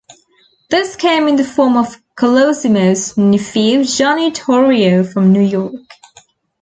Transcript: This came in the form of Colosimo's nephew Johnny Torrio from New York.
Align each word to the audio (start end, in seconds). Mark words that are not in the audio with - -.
This 0.71 0.95
came 0.95 1.27
in 1.27 1.35
the 1.35 1.43
form 1.43 1.77
of 1.77 2.01
Colosimo's 2.15 3.15
nephew 3.19 3.83
Johnny 3.85 4.31
Torrio 4.31 5.03
from 5.03 5.31
New 5.31 5.43
York. 5.43 5.75